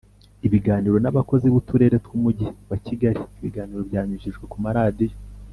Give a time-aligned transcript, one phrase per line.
[0.47, 5.17] ibiganiro n abakozi b Uturere tw Umujyi wa Kigali ibiganiro byanyujijwe ku maradiyo